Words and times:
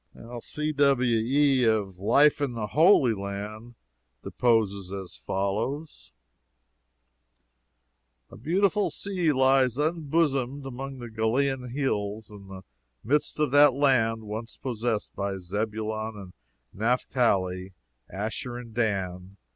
"C. 0.41 0.71
W. 0.71 1.15
E.," 1.19 1.63
(of 1.65 1.99
"Life 1.99 2.41
in 2.41 2.53
the 2.53 2.65
Holy 2.65 3.13
Land,") 3.13 3.75
deposes 4.23 4.91
as 4.91 5.15
follows: 5.15 6.11
"A 8.31 8.35
beautiful 8.35 8.89
sea 8.89 9.31
lies 9.31 9.77
unbosomed 9.77 10.65
among 10.65 10.97
the 10.97 11.11
Galilean 11.11 11.69
hills, 11.69 12.31
in 12.31 12.47
the 12.47 12.63
midst 13.03 13.39
of 13.39 13.51
that 13.51 13.75
land 13.75 14.23
once 14.23 14.57
possessed 14.57 15.15
by 15.15 15.37
Zebulon 15.37 16.17
and 16.17 16.33
Naphtali, 16.73 17.73
Asher 18.11 18.57
and 18.57 18.73
Dan. 18.73 19.37